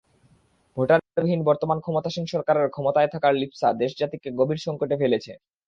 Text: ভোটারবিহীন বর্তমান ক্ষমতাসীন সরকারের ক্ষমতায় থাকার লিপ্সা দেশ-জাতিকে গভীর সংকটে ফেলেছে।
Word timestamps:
ভোটারবিহীন 0.77 1.41
বর্তমান 1.49 1.77
ক্ষমতাসীন 1.81 2.25
সরকারের 2.27 2.67
ক্ষমতায় 2.69 3.11
থাকার 3.13 3.33
লিপ্সা 3.35 3.67
দেশ-জাতিকে 3.81 4.29
গভীর 4.39 4.59
সংকটে 4.59 4.95
ফেলেছে। 5.01 5.31